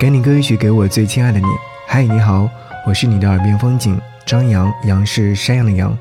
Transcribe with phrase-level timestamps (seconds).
[0.00, 1.44] 给你歌一曲，给我最亲爱的你。
[1.86, 2.48] 嗨，你好，
[2.86, 5.94] 我是你的耳边风景张扬，杨是山羊的羊，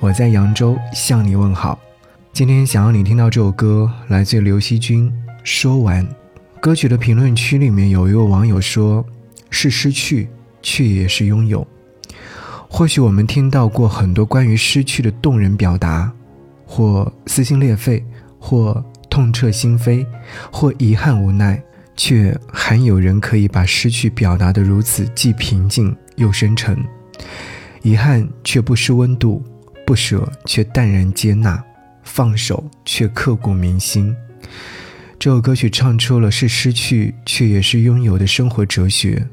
[0.00, 1.78] 我在扬州向你问好。
[2.32, 5.08] 今天想要你听到这首歌，来自刘惜君。
[5.44, 6.04] 说完，
[6.58, 9.06] 歌曲的评论区里面有一位网友说
[9.50, 10.28] ：“是失去，
[10.60, 11.64] 却也是拥有。”
[12.68, 16.10] 或许我们听到过很多关于失去的动人表达，
[16.66, 18.04] 或撕心裂肺，
[18.40, 20.04] 或痛彻心扉，
[20.50, 21.62] 或遗憾无奈。
[21.96, 26.76] 却还有人可以把失去表达得如此既平静又深沉，
[27.82, 29.42] 遗憾却不失温度，
[29.86, 31.62] 不舍却淡然接纳，
[32.02, 34.14] 放手却刻骨铭心。
[35.18, 39.26] 这首歌曲唱出了是失去却也是拥有的生活哲学。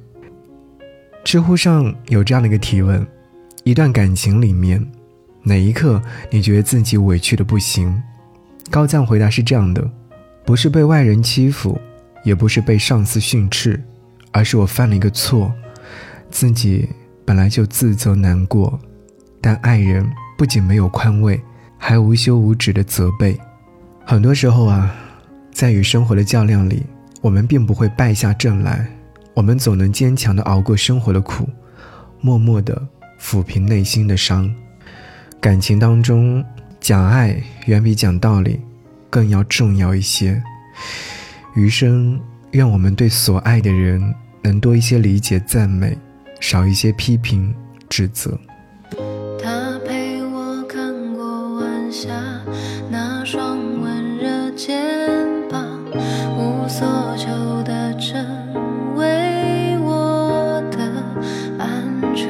[1.24, 3.06] 知乎上有这样的一个提问：
[3.64, 4.86] 一段感情里面，
[5.44, 8.02] 哪一刻你觉得自己委屈的不行？
[8.70, 9.92] 高赞回答是这样的：
[10.46, 11.80] 不是被外人欺负。
[12.24, 13.82] 也不是被上司训斥，
[14.32, 15.54] 而是我犯了一个错，
[16.30, 16.88] 自己
[17.26, 18.80] 本来就自责难过，
[19.40, 21.42] 但爱人不仅没有宽慰，
[21.78, 23.40] 还无休无止的责备。
[24.06, 24.96] 很多时候啊，
[25.52, 26.84] 在与生活的较量里，
[27.22, 28.88] 我们并不会败下阵来，
[29.34, 31.48] 我们总能坚强的熬过生活的苦，
[32.20, 32.88] 默默的
[33.20, 34.54] 抚平内心的伤。
[35.40, 36.44] 感情当中，
[36.80, 38.60] 讲爱远比讲道理
[39.10, 40.42] 更要重要一些。
[41.54, 42.20] 余生，
[42.52, 44.02] 愿我们对所爱的人
[44.42, 45.98] 能多一些理解赞美，
[46.40, 47.54] 少一些批评
[47.90, 48.40] 指责。
[49.44, 52.10] 他陪我看过晚霞，
[52.90, 54.82] 那双温热肩
[55.50, 55.62] 膀，
[56.38, 57.28] 无所求
[57.64, 60.78] 的成为我的
[61.60, 62.30] 安全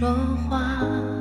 [0.00, 0.08] 说
[0.48, 1.19] 话。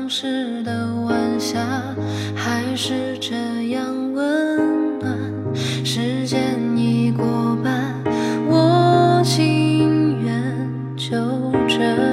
[0.00, 1.58] 当时的晚霞
[2.32, 3.34] 还是这
[3.70, 5.18] 样温暖。
[5.84, 7.92] 时间已过半，
[8.48, 11.16] 我情愿就
[11.66, 12.07] 这样。